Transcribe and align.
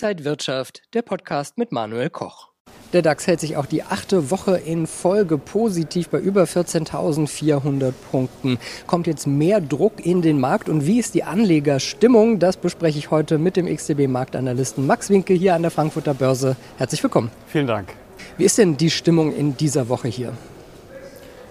Inside 0.00 0.24
Wirtschaft, 0.24 0.82
der 0.94 1.02
Podcast 1.02 1.58
mit 1.58 1.72
Manuel 1.72 2.08
Koch. 2.08 2.50
Der 2.92 3.02
DAX 3.02 3.26
hält 3.26 3.40
sich 3.40 3.56
auch 3.56 3.66
die 3.66 3.82
achte 3.82 4.30
Woche 4.30 4.56
in 4.56 4.86
Folge 4.86 5.38
positiv 5.38 6.08
bei 6.08 6.20
über 6.20 6.44
14.400 6.44 7.92
Punkten. 8.12 8.58
Kommt 8.86 9.08
jetzt 9.08 9.26
mehr 9.26 9.60
Druck 9.60 10.06
in 10.06 10.22
den 10.22 10.38
Markt 10.38 10.68
und 10.68 10.86
wie 10.86 11.00
ist 11.00 11.14
die 11.14 11.24
Anlegerstimmung? 11.24 12.38
Das 12.38 12.58
bespreche 12.58 12.96
ich 12.96 13.10
heute 13.10 13.38
mit 13.38 13.56
dem 13.56 13.66
XTB-Marktanalysten 13.66 14.86
Max 14.86 15.10
Winkel 15.10 15.36
hier 15.36 15.56
an 15.56 15.62
der 15.62 15.72
Frankfurter 15.72 16.14
Börse. 16.14 16.54
Herzlich 16.76 17.02
willkommen. 17.02 17.32
Vielen 17.48 17.66
Dank. 17.66 17.92
Wie 18.36 18.44
ist 18.44 18.56
denn 18.56 18.76
die 18.76 18.90
Stimmung 18.90 19.34
in 19.34 19.56
dieser 19.56 19.88
Woche 19.88 20.06
hier? 20.06 20.32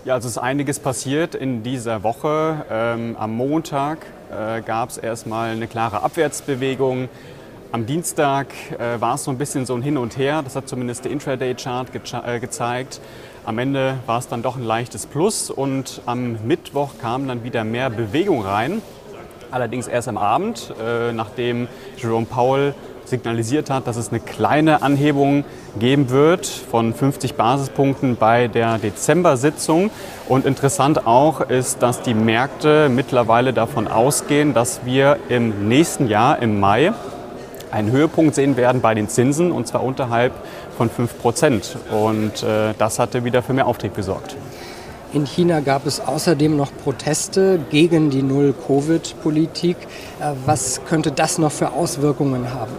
Ja, 0.05 0.14
also 0.14 0.29
es 0.29 0.38
ist 0.38 0.41
einiges 0.41 0.79
passiert 0.79 1.36
in 1.36 1.64
dieser 1.64 2.02
Woche. 2.02 2.66
Ähm, 2.71 3.18
am 3.20 3.36
Montag 3.36 4.05
äh, 4.32 4.61
gab 4.61 4.88
es 4.88 4.98
erstmal 4.98 5.50
eine 5.50 5.67
klare 5.67 6.02
Abwärtsbewegung. 6.02 7.09
Am 7.73 7.85
Dienstag 7.85 8.48
äh, 8.80 9.02
war 9.02 9.16
es 9.16 9.26
so 9.26 9.31
ein 9.31 9.38
bisschen 9.38 9.66
so 9.66 9.76
ein 9.76 9.81
Hin 9.81 9.98
und 9.98 10.17
Her. 10.17 10.41
Das 10.41 10.55
hat 10.55 10.70
zumindest 10.70 11.03
der 11.03 11.12
Intraday-Chart 11.12 11.91
ge 11.91 12.02
äh, 12.26 12.40
gezeigt. 12.40 13.02
Am 13.45 13.59
Ende 13.59 13.95
war 14.05 14.20
es 14.20 14.30
dann 14.30 14.41
doch 14.41 14.55
ein 14.55 14.63
leichtes 14.63 15.05
Plus 15.05 15.49
und 15.49 16.02
am 16.05 16.38
Mittwoch 16.48 16.91
kam 17.02 17.27
dann 17.27 17.43
wieder 17.43 17.66
mehr 17.66 17.90
Bewegung 17.90 18.41
rein. 18.43 18.81
Allerdings 19.52 19.88
erst 19.88 20.07
am 20.07 20.17
Abend, 20.17 20.73
äh, 20.81 21.12
nachdem 21.12 21.67
Jerome 21.98 22.26
Powell 22.26 22.73
signalisiert 23.03 23.70
hat, 23.70 23.85
dass 23.85 23.98
es 23.98 24.09
eine 24.09 24.21
kleine 24.21 24.81
Anhebung 24.81 25.43
geben 25.77 26.09
wird 26.09 26.45
von 26.45 26.93
50 26.93 27.35
Basispunkten 27.35 28.15
bei 28.15 28.48
der 28.48 28.77
Dezember-Sitzung. 28.77 29.91
Und 30.29 30.45
interessant 30.45 31.05
auch 31.05 31.41
ist, 31.41 31.81
dass 31.81 32.02
die 32.02 32.13
Märkte 32.13 32.88
mittlerweile 32.90 33.52
davon 33.52 33.90
ausgehen, 33.90 34.54
dass 34.54 34.85
wir 34.85 35.18
im 35.27 35.68
nächsten 35.68 36.07
Jahr, 36.07 36.41
im 36.41 36.59
Mai, 36.62 36.93
einen 37.71 37.91
Höhepunkt 37.91 38.35
sehen 38.35 38.57
werden 38.57 38.82
bei 38.82 38.93
den 38.93 39.10
Zinsen 39.10 39.51
und 39.51 39.68
zwar 39.68 39.84
unterhalb 39.84 40.34
von 40.77 40.90
5 40.90 41.18
Prozent. 41.20 41.77
Und 41.91 42.43
äh, 42.43 42.73
das 42.77 42.99
hatte 42.99 43.23
wieder 43.23 43.41
für 43.41 43.54
mehr 43.54 43.68
Auftrieb 43.68 43.96
gesorgt. 43.96 44.35
In 45.13 45.26
China 45.26 45.62
gab 45.62 45.85
es 45.85 46.01
außerdem 46.01 46.57
noch 46.57 46.70
Proteste 46.84 47.60
gegen 47.70 48.10
die 48.10 48.23
Null-Covid-Politik. 48.23 49.77
Äh, 50.20 50.34
was 50.45 50.82
könnte 50.88 51.12
das 51.12 51.38
noch 51.38 51.51
für 51.51 51.71
Auswirkungen 51.71 52.54
haben? 52.54 52.73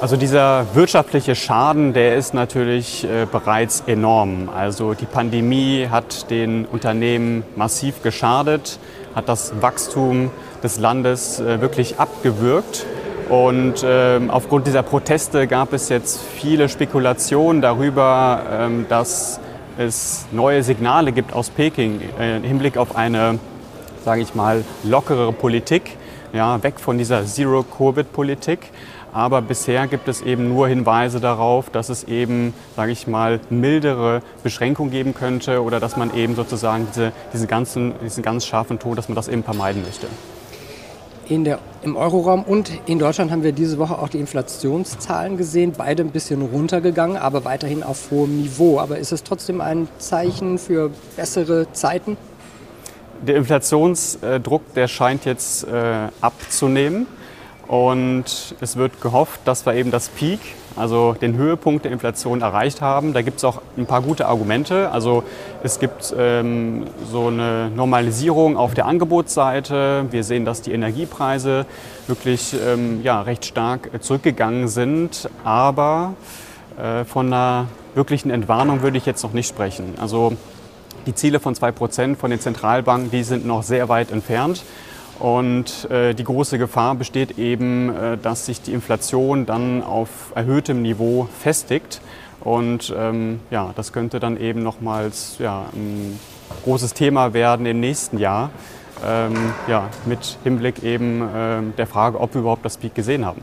Also 0.00 0.16
dieser 0.16 0.64
wirtschaftliche 0.74 1.34
Schaden, 1.34 1.92
der 1.92 2.16
ist 2.16 2.32
natürlich 2.32 3.02
äh, 3.04 3.26
bereits 3.30 3.82
enorm. 3.86 4.48
Also 4.48 4.94
die 4.94 5.06
Pandemie 5.06 5.88
hat 5.90 6.30
den 6.30 6.66
Unternehmen 6.66 7.42
massiv 7.56 8.02
geschadet, 8.02 8.78
hat 9.16 9.28
das 9.28 9.60
Wachstum 9.60 10.30
des 10.62 10.78
Landes 10.78 11.40
äh, 11.40 11.60
wirklich 11.60 11.98
abgewürgt. 11.98 12.86
Und 13.28 13.82
äh, 13.82 14.20
aufgrund 14.28 14.66
dieser 14.66 14.82
Proteste 14.82 15.46
gab 15.46 15.74
es 15.74 15.90
jetzt 15.90 16.18
viele 16.18 16.68
Spekulationen 16.70 17.60
darüber, 17.60 18.42
ähm, 18.50 18.86
dass 18.88 19.38
es 19.76 20.26
neue 20.32 20.62
Signale 20.62 21.12
gibt 21.12 21.34
aus 21.34 21.50
Peking 21.50 22.00
äh, 22.18 22.38
im 22.38 22.42
Hinblick 22.42 22.78
auf 22.78 22.96
eine, 22.96 23.38
sage 24.02 24.22
ich 24.22 24.34
mal, 24.34 24.64
lockerere 24.82 25.32
Politik, 25.32 25.98
ja, 26.32 26.62
weg 26.62 26.80
von 26.80 26.96
dieser 26.96 27.26
Zero-Covid-Politik. 27.26 28.70
Aber 29.12 29.42
bisher 29.42 29.86
gibt 29.88 30.08
es 30.08 30.22
eben 30.22 30.48
nur 30.48 30.68
Hinweise 30.68 31.20
darauf, 31.20 31.68
dass 31.68 31.90
es 31.90 32.04
eben, 32.04 32.54
sage 32.76 32.92
ich 32.92 33.06
mal, 33.06 33.40
mildere 33.50 34.22
Beschränkungen 34.42 34.90
geben 34.90 35.12
könnte 35.12 35.62
oder 35.62 35.80
dass 35.80 35.98
man 35.98 36.14
eben 36.14 36.34
sozusagen 36.34 36.86
diese, 36.90 37.12
diesen, 37.34 37.46
ganzen, 37.46 37.92
diesen 38.02 38.22
ganz 38.22 38.46
scharfen 38.46 38.78
Ton, 38.78 38.96
dass 38.96 39.08
man 39.08 39.16
das 39.16 39.28
eben 39.28 39.44
vermeiden 39.44 39.82
möchte. 39.82 40.06
In 41.28 41.44
der, 41.44 41.58
Im 41.82 41.94
Euroraum 41.94 42.42
und 42.42 42.70
in 42.86 42.98
Deutschland 42.98 43.30
haben 43.30 43.42
wir 43.42 43.52
diese 43.52 43.76
Woche 43.76 43.98
auch 43.98 44.08
die 44.08 44.18
Inflationszahlen 44.18 45.36
gesehen, 45.36 45.72
beide 45.76 46.02
ein 46.02 46.10
bisschen 46.10 46.40
runtergegangen, 46.40 47.18
aber 47.18 47.44
weiterhin 47.44 47.82
auf 47.82 48.10
hohem 48.10 48.40
Niveau. 48.40 48.80
Aber 48.80 48.96
ist 48.98 49.12
es 49.12 49.24
trotzdem 49.24 49.60
ein 49.60 49.88
Zeichen 49.98 50.56
für 50.56 50.90
bessere 51.16 51.70
Zeiten? 51.72 52.16
Der 53.26 53.36
Inflationsdruck, 53.36 54.72
der 54.72 54.88
scheint 54.88 55.26
jetzt 55.26 55.64
äh, 55.64 56.08
abzunehmen. 56.22 57.06
Und 57.66 58.54
es 58.62 58.76
wird 58.76 59.02
gehofft, 59.02 59.40
dass 59.44 59.66
wir 59.66 59.74
eben 59.74 59.90
das 59.90 60.08
Peak, 60.08 60.40
also 60.78 61.14
den 61.20 61.36
Höhepunkt 61.36 61.84
der 61.84 61.92
Inflation 61.92 62.40
erreicht 62.40 62.80
haben. 62.80 63.12
Da 63.12 63.22
gibt 63.22 63.38
es 63.38 63.44
auch 63.44 63.60
ein 63.76 63.86
paar 63.86 64.02
gute 64.02 64.26
Argumente. 64.26 64.90
Also 64.90 65.24
es 65.62 65.78
gibt 65.78 66.14
ähm, 66.16 66.84
so 67.10 67.26
eine 67.26 67.70
Normalisierung 67.70 68.56
auf 68.56 68.74
der 68.74 68.86
Angebotsseite. 68.86 70.06
Wir 70.10 70.24
sehen, 70.24 70.44
dass 70.44 70.62
die 70.62 70.72
Energiepreise 70.72 71.66
wirklich 72.06 72.56
ähm, 72.66 73.00
ja, 73.02 73.20
recht 73.22 73.44
stark 73.44 73.90
zurückgegangen 74.00 74.68
sind. 74.68 75.28
Aber 75.44 76.14
äh, 76.78 77.04
von 77.04 77.26
einer 77.26 77.66
wirklichen 77.94 78.30
Entwarnung 78.30 78.82
würde 78.82 78.98
ich 78.98 79.06
jetzt 79.06 79.22
noch 79.22 79.32
nicht 79.32 79.48
sprechen. 79.48 79.94
Also 80.00 80.32
die 81.06 81.14
Ziele 81.14 81.40
von 81.40 81.54
2% 81.54 82.16
von 82.16 82.30
den 82.30 82.40
Zentralbanken, 82.40 83.10
die 83.10 83.22
sind 83.22 83.46
noch 83.46 83.62
sehr 83.62 83.88
weit 83.88 84.10
entfernt. 84.10 84.62
Und 85.18 85.90
äh, 85.90 86.14
die 86.14 86.24
große 86.24 86.58
Gefahr 86.58 86.94
besteht 86.94 87.38
eben, 87.38 87.94
äh, 87.94 88.16
dass 88.18 88.46
sich 88.46 88.62
die 88.62 88.72
Inflation 88.72 89.46
dann 89.46 89.82
auf 89.82 90.32
erhöhtem 90.34 90.82
Niveau 90.82 91.28
festigt. 91.40 92.00
Und 92.40 92.94
ähm, 92.96 93.40
ja, 93.50 93.72
das 93.74 93.92
könnte 93.92 94.20
dann 94.20 94.40
eben 94.40 94.62
nochmals 94.62 95.36
ja, 95.40 95.66
ein 95.74 96.18
großes 96.64 96.94
Thema 96.94 97.34
werden 97.34 97.66
im 97.66 97.80
nächsten 97.80 98.18
Jahr. 98.18 98.50
Ähm, 99.04 99.34
ja, 99.68 99.88
mit 100.06 100.38
Hinblick 100.44 100.82
eben 100.82 101.22
äh, 101.22 101.62
der 101.76 101.86
Frage, 101.86 102.20
ob 102.20 102.34
wir 102.34 102.40
überhaupt 102.40 102.64
das 102.64 102.76
Peak 102.76 102.94
gesehen 102.94 103.24
haben. 103.24 103.42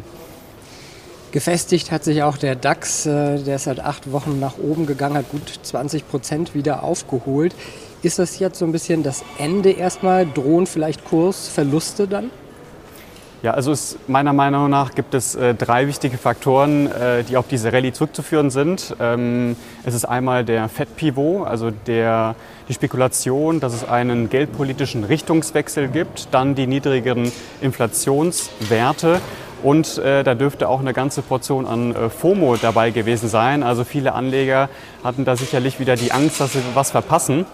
Gefestigt 1.31 1.92
hat 1.92 2.06
sich 2.06 2.24
auch 2.24 2.38
der 2.38 2.56
DAX, 2.56 3.06
äh, 3.06 3.40
der 3.44 3.57
ist 3.57 3.66
seit 3.66 3.81
acht 3.81 4.12
Wochen 4.13 4.40
nach 4.40 4.57
oben 4.57 4.86
gegangen, 4.86 5.18
hat 5.18 5.30
gut 5.30 5.59
20 5.63 6.07
Prozent 6.07 6.56
wieder 6.56 6.84
aufgeholt. 6.84 7.56
Ist 8.05 8.19
das 8.19 8.38
jetzt 8.38 8.59
so 8.59 8.66
ein 8.66 8.71
bisschen 8.71 9.01
das 9.01 9.23
Ende 9.39 9.71
erstmal? 9.71 10.27
Drohen 10.27 10.67
vielleicht 10.67 11.03
Kursverluste 11.05 12.07
dann? 12.07 12.29
Ja, 13.41 13.55
also 13.55 13.71
es, 13.71 13.97
meiner 14.05 14.31
Meinung 14.31 14.69
nach 14.69 14.93
gibt 14.93 15.16
es 15.16 15.33
äh, 15.33 15.55
drei 15.55 15.88
wichtige 15.88 16.19
Faktoren, 16.19 16.85
äh, 16.85 17.23
die 17.23 17.35
auf 17.35 17.47
diese 17.47 17.73
Rallye 17.73 17.94
zurückzuführen 17.94 18.51
sind. 18.51 18.95
Ähm, 18.99 19.55
es 19.85 19.95
ist 19.95 20.05
einmal 20.05 20.45
der 20.45 20.69
Fed-Pivot, 20.69 21.47
also 21.47 21.71
der, 21.71 22.35
die 22.69 22.75
Spekulation, 22.75 23.59
dass 23.59 23.73
es 23.73 23.83
einen 23.83 24.29
geldpolitischen 24.29 25.03
Richtungswechsel 25.03 25.88
gibt, 25.88 26.27
dann 26.29 26.53
die 26.53 26.67
niedrigeren 26.67 27.31
Inflationswerte 27.59 29.19
und 29.63 29.97
äh, 29.97 30.23
da 30.23 30.35
dürfte 30.35 30.69
auch 30.69 30.79
eine 30.79 30.94
ganze 30.94 31.23
Portion 31.23 31.65
an 31.65 31.95
äh, 31.95 32.09
FOMO 32.11 32.55
dabei 32.57 32.91
gewesen 32.91 33.29
sein. 33.29 33.63
Also 33.63 33.83
viele 33.83 34.13
Anleger 34.13 34.69
hatten 35.03 35.25
da 35.25 35.35
sicherlich 35.35 35.79
wieder 35.79 35.95
die 35.95 36.11
Angst, 36.11 36.39
dass 36.39 36.53
sie 36.53 36.61
was 36.75 36.91
verpassen. 36.91 37.47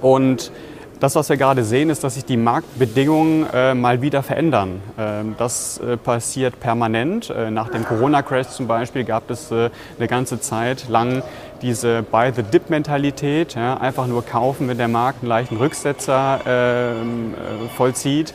Und 0.00 0.52
das, 1.00 1.14
was 1.14 1.30
wir 1.30 1.38
gerade 1.38 1.64
sehen, 1.64 1.88
ist, 1.88 2.04
dass 2.04 2.14
sich 2.14 2.26
die 2.26 2.36
Marktbedingungen 2.36 3.46
äh, 3.54 3.74
mal 3.74 4.02
wieder 4.02 4.22
verändern. 4.22 4.82
Ähm, 4.98 5.34
das 5.38 5.78
äh, 5.78 5.96
passiert 5.96 6.60
permanent. 6.60 7.30
Äh, 7.30 7.50
nach 7.50 7.70
dem 7.70 7.86
Corona-Crash 7.86 8.48
zum 8.48 8.66
Beispiel 8.66 9.04
gab 9.04 9.30
es 9.30 9.50
äh, 9.50 9.70
eine 9.98 10.08
ganze 10.08 10.40
Zeit 10.40 10.88
lang 10.90 11.22
diese 11.62 12.02
Buy-the-Dip-Mentalität. 12.02 13.54
Ja, 13.54 13.78
einfach 13.78 14.06
nur 14.06 14.24
kaufen, 14.26 14.68
wenn 14.68 14.76
der 14.76 14.88
Markt 14.88 15.22
einen 15.22 15.30
leichten 15.30 15.56
Rücksetzer 15.56 16.40
ähm, 16.46 17.32
äh, 17.34 17.68
vollzieht. 17.76 18.34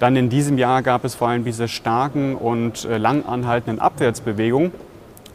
Dann 0.00 0.16
in 0.16 0.30
diesem 0.30 0.56
Jahr 0.56 0.82
gab 0.82 1.04
es 1.04 1.14
vor 1.14 1.28
allem 1.28 1.44
diese 1.44 1.68
starken 1.68 2.36
und 2.36 2.86
äh, 2.86 2.96
lang 2.96 3.26
anhaltenden 3.26 3.80
Abwärtsbewegungen. 3.80 4.72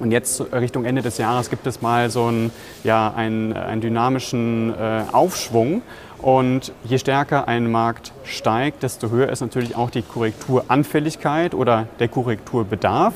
Und 0.03 0.11
jetzt 0.11 0.43
Richtung 0.51 0.83
Ende 0.83 1.01
des 1.01 1.17
Jahres 1.17 1.49
gibt 1.49 1.65
es 1.65 1.81
mal 1.81 2.09
so 2.09 2.25
einen, 2.25 2.51
ja, 2.83 3.13
einen, 3.15 3.53
einen 3.53 3.79
dynamischen 3.79 4.73
äh, 4.77 5.03
Aufschwung. 5.13 5.81
Und 6.21 6.73
je 6.83 6.97
stärker 6.97 7.47
ein 7.47 7.71
Markt 7.71 8.11
steigt, 8.25 8.83
desto 8.83 9.11
höher 9.11 9.29
ist 9.29 9.39
natürlich 9.39 9.77
auch 9.77 9.89
die 9.89 10.01
Korrekturanfälligkeit 10.01 11.53
oder 11.53 11.87
der 11.99 12.09
Korrekturbedarf. 12.09 13.13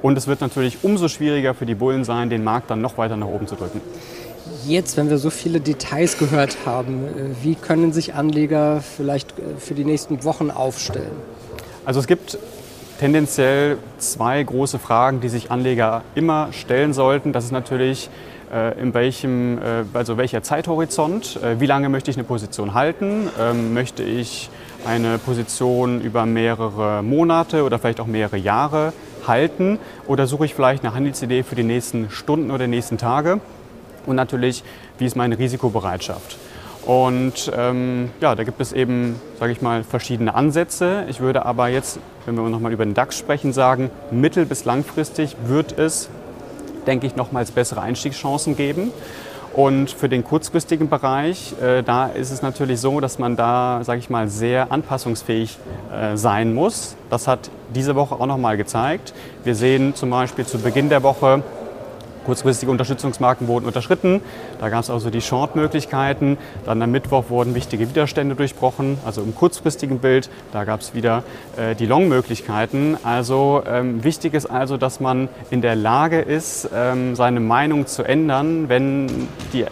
Und 0.00 0.16
es 0.16 0.28
wird 0.28 0.40
natürlich 0.40 0.78
umso 0.82 1.08
schwieriger 1.08 1.52
für 1.52 1.66
die 1.66 1.74
Bullen 1.74 2.04
sein, 2.04 2.30
den 2.30 2.42
Markt 2.42 2.70
dann 2.70 2.80
noch 2.80 2.96
weiter 2.96 3.18
nach 3.18 3.26
oben 3.26 3.46
zu 3.46 3.54
drücken. 3.54 3.82
Jetzt, 4.66 4.96
wenn 4.96 5.10
wir 5.10 5.18
so 5.18 5.28
viele 5.28 5.60
Details 5.60 6.16
gehört 6.16 6.56
haben, 6.64 7.04
äh, 7.04 7.44
wie 7.44 7.54
können 7.54 7.92
sich 7.92 8.14
Anleger 8.14 8.80
vielleicht 8.80 9.38
äh, 9.38 9.58
für 9.58 9.74
die 9.74 9.84
nächsten 9.84 10.24
Wochen 10.24 10.50
aufstellen? 10.50 11.12
Also 11.84 12.00
es 12.00 12.06
gibt 12.06 12.38
tendenziell 13.00 13.78
zwei 13.96 14.42
große 14.42 14.78
Fragen, 14.78 15.22
die 15.22 15.30
sich 15.30 15.50
Anleger 15.50 16.02
immer 16.14 16.52
stellen 16.52 16.92
sollten. 16.92 17.32
Das 17.32 17.44
ist 17.44 17.50
natürlich, 17.50 18.10
äh, 18.52 18.78
in 18.78 18.92
welchem, 18.92 19.56
äh, 19.56 19.84
also 19.94 20.18
welcher 20.18 20.42
Zeithorizont, 20.42 21.40
äh, 21.42 21.58
wie 21.60 21.66
lange 21.66 21.88
möchte 21.88 22.10
ich 22.10 22.18
eine 22.18 22.24
Position 22.24 22.74
halten, 22.74 23.30
ähm, 23.40 23.72
möchte 23.72 24.02
ich 24.02 24.50
eine 24.84 25.16
Position 25.16 26.02
über 26.02 26.26
mehrere 26.26 27.02
Monate 27.02 27.64
oder 27.64 27.78
vielleicht 27.78 28.00
auch 28.00 28.06
mehrere 28.06 28.36
Jahre 28.36 28.92
halten 29.26 29.78
oder 30.06 30.26
suche 30.26 30.44
ich 30.44 30.54
vielleicht 30.54 30.84
eine 30.84 30.94
Handelsidee 30.94 31.42
für 31.42 31.54
die 31.54 31.62
nächsten 31.62 32.10
Stunden 32.10 32.50
oder 32.50 32.66
nächsten 32.66 32.98
Tage 32.98 33.40
und 34.04 34.16
natürlich, 34.16 34.62
wie 34.98 35.06
ist 35.06 35.16
meine 35.16 35.38
Risikobereitschaft. 35.38 36.36
Und 36.86 37.52
ähm, 37.54 38.10
ja, 38.20 38.34
da 38.34 38.44
gibt 38.44 38.60
es 38.60 38.72
eben, 38.72 39.20
sage 39.38 39.52
ich 39.52 39.60
mal, 39.60 39.84
verschiedene 39.84 40.34
Ansätze. 40.34 41.04
Ich 41.08 41.20
würde 41.20 41.44
aber 41.44 41.68
jetzt, 41.68 41.98
wenn 42.26 42.34
wir 42.34 42.42
nochmal 42.48 42.72
über 42.72 42.84
den 42.84 42.94
DAX 42.94 43.18
sprechen, 43.18 43.52
sagen, 43.52 43.90
mittel- 44.10 44.46
bis 44.46 44.64
langfristig 44.64 45.36
wird 45.44 45.78
es, 45.78 46.08
denke 46.86 47.06
ich, 47.06 47.16
nochmals 47.16 47.50
bessere 47.50 47.82
Einstiegschancen 47.82 48.56
geben. 48.56 48.92
Und 49.52 49.90
für 49.90 50.08
den 50.08 50.22
kurzfristigen 50.22 50.88
Bereich, 50.88 51.54
äh, 51.60 51.82
da 51.82 52.06
ist 52.06 52.30
es 52.30 52.40
natürlich 52.40 52.80
so, 52.80 53.00
dass 53.00 53.18
man 53.18 53.36
da, 53.36 53.80
sage 53.82 53.98
ich 53.98 54.08
mal, 54.08 54.28
sehr 54.28 54.70
anpassungsfähig 54.70 55.58
äh, 55.92 56.16
sein 56.16 56.54
muss. 56.54 56.94
Das 57.10 57.26
hat 57.26 57.50
diese 57.74 57.96
Woche 57.96 58.14
auch 58.14 58.26
nochmal 58.26 58.56
gezeigt. 58.56 59.12
Wir 59.42 59.56
sehen 59.56 59.94
zum 59.96 60.10
Beispiel 60.10 60.46
zu 60.46 60.58
Beginn 60.58 60.88
der 60.88 61.02
Woche, 61.02 61.42
Kurzfristige 62.30 62.70
Unterstützungsmarken 62.70 63.48
wurden 63.48 63.66
unterschritten. 63.66 64.20
Da 64.60 64.68
gab 64.68 64.84
es 64.84 64.88
also 64.88 65.10
die 65.10 65.20
Short-Möglichkeiten. 65.20 66.38
Dann 66.64 66.80
am 66.80 66.92
Mittwoch 66.92 67.24
wurden 67.28 67.56
wichtige 67.56 67.88
Widerstände 67.88 68.36
durchbrochen, 68.36 68.98
also 69.04 69.20
im 69.20 69.34
kurzfristigen 69.34 69.98
Bild. 69.98 70.30
Da 70.52 70.62
gab 70.62 70.78
es 70.78 70.94
wieder 70.94 71.24
äh, 71.56 71.74
die 71.74 71.86
Long-Möglichkeiten. 71.86 72.96
Also 73.02 73.64
ähm, 73.66 74.04
wichtig 74.04 74.34
ist 74.34 74.46
also, 74.46 74.76
dass 74.76 75.00
man 75.00 75.28
in 75.50 75.60
der 75.60 75.74
Lage 75.74 76.20
ist, 76.20 76.70
ähm, 76.72 77.16
seine 77.16 77.40
Meinung 77.40 77.88
zu 77.88 78.04
ändern, 78.04 78.68
wenn 78.68 79.26
die 79.52 79.62
äh, 79.62 79.66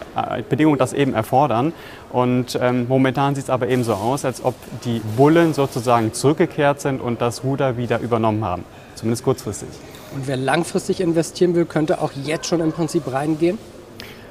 Bedingungen 0.49 0.79
das 0.79 0.91
eben 0.91 1.13
erfordern. 1.13 1.71
Und 2.11 2.59
ähm, 2.61 2.87
momentan 2.89 3.35
sieht 3.35 3.45
es 3.45 3.49
aber 3.49 3.69
eben 3.69 3.85
so 3.85 3.93
aus, 3.93 4.25
als 4.25 4.43
ob 4.43 4.55
die 4.83 4.99
Bullen 5.15 5.53
sozusagen 5.53 6.11
zurückgekehrt 6.11 6.81
sind 6.81 6.99
und 6.99 7.21
das 7.21 7.45
Ruder 7.45 7.77
wieder 7.77 8.01
übernommen 8.01 8.43
haben. 8.43 8.65
Zumindest 8.99 9.23
kurzfristig. 9.23 9.69
Und 10.13 10.27
wer 10.27 10.35
langfristig 10.35 10.99
investieren 10.99 11.55
will, 11.55 11.63
könnte 11.63 12.01
auch 12.01 12.11
jetzt 12.25 12.47
schon 12.47 12.59
im 12.59 12.73
Prinzip 12.73 13.09
reingehen? 13.09 13.57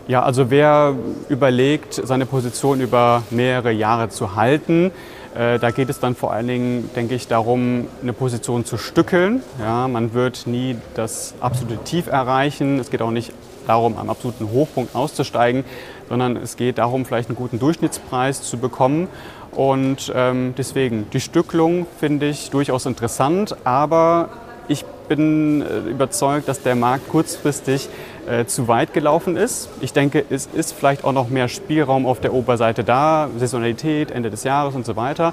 Ja, 0.08 0.22
also 0.22 0.50
wer 0.50 0.94
überlegt, 1.30 1.94
seine 1.94 2.26
Position 2.26 2.82
über 2.82 3.22
mehrere 3.30 3.72
Jahre 3.72 4.10
zu 4.10 4.36
halten, 4.36 4.90
äh, 5.34 5.58
da 5.58 5.70
geht 5.70 5.88
es 5.88 6.00
dann 6.00 6.14
vor 6.14 6.34
allen 6.34 6.48
Dingen, 6.48 6.90
denke 6.94 7.14
ich, 7.14 7.28
darum, 7.28 7.86
eine 8.02 8.12
Position 8.12 8.66
zu 8.66 8.76
stückeln. 8.76 9.42
Ja, 9.58 9.88
man 9.88 10.12
wird 10.12 10.46
nie 10.46 10.76
das 10.94 11.32
absolute 11.40 11.78
Tief 11.84 12.08
erreichen. 12.08 12.78
Es 12.78 12.90
geht 12.90 13.00
auch 13.00 13.10
nicht 13.10 13.32
darum, 13.66 13.96
am 13.96 14.10
absoluten 14.10 14.50
Hochpunkt 14.50 14.94
auszusteigen, 14.94 15.64
sondern 16.10 16.36
es 16.36 16.56
geht 16.56 16.76
darum, 16.76 17.06
vielleicht 17.06 17.30
einen 17.30 17.36
guten 17.36 17.58
Durchschnittspreis 17.58 18.42
zu 18.42 18.58
bekommen. 18.58 19.08
Und 19.52 20.12
ähm, 20.14 20.54
deswegen, 20.58 21.08
die 21.10 21.20
Stückelung 21.20 21.86
finde 21.98 22.28
ich 22.28 22.50
durchaus 22.50 22.84
interessant, 22.84 23.56
aber 23.64 24.28
ich 24.68 24.84
bin 25.08 25.62
äh, 25.62 25.90
überzeugt, 25.90 26.48
dass 26.48 26.62
der 26.62 26.74
Markt 26.74 27.08
kurzfristig 27.08 27.88
äh, 28.28 28.44
zu 28.44 28.68
weit 28.68 28.92
gelaufen 28.92 29.36
ist. 29.36 29.68
Ich 29.80 29.92
denke, 29.92 30.24
es 30.30 30.48
ist 30.52 30.72
vielleicht 30.72 31.04
auch 31.04 31.12
noch 31.12 31.28
mehr 31.30 31.48
Spielraum 31.48 32.06
auf 32.06 32.20
der 32.20 32.34
Oberseite 32.34 32.84
da, 32.84 33.28
Saisonalität, 33.38 34.10
Ende 34.10 34.30
des 34.30 34.44
Jahres 34.44 34.74
und 34.74 34.84
so 34.84 34.96
weiter. 34.96 35.32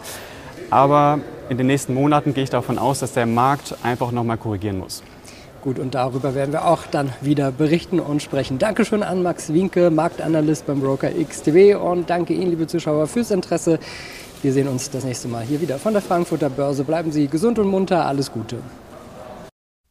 Aber 0.70 1.20
in 1.50 1.58
den 1.58 1.68
nächsten 1.68 1.94
Monaten 1.94 2.34
gehe 2.34 2.44
ich 2.44 2.50
davon 2.50 2.80
aus, 2.80 3.00
dass 3.00 3.14
der 3.14 3.26
Markt 3.26 3.76
einfach 3.84 4.12
noch 4.12 4.24
mal 4.24 4.38
korrigieren 4.38 4.80
muss. 4.80 5.04
Gut, 5.62 5.80
und 5.80 5.96
darüber 5.96 6.36
werden 6.36 6.52
wir 6.52 6.66
auch 6.68 6.86
dann 6.86 7.12
wieder 7.22 7.52
berichten 7.52 8.00
und 8.00 8.22
sprechen. 8.22 8.60
Dankeschön 8.60 9.02
an 9.02 9.24
Max 9.24 9.52
Winke, 9.52 9.90
Marktanalyst 9.90 10.68
beim 10.68 10.80
Broker 10.80 11.10
XTW 11.10 11.76
und 11.76 12.10
danke 12.10 12.34
Ihnen, 12.34 12.52
liebe 12.52 12.68
Zuschauer, 12.68 13.08
fürs 13.08 13.32
Interesse. 13.32 13.80
Wir 14.44 14.54
sehen 14.54 14.68
uns 14.68 14.92
das 14.92 15.04
nächste 15.04 15.28
Mal 15.28 15.44
hier 15.44 15.60
wieder 15.62 15.80
von 15.80 15.94
der 15.94 16.04
Frankfurter 16.04 16.52
Börse. 16.52 16.84
Bleiben 16.84 17.12
Sie 17.12 17.28
gesund 17.28 17.58
und 17.58 17.68
munter. 17.68 18.06
Alles 18.06 18.32
Gute. 18.32 18.58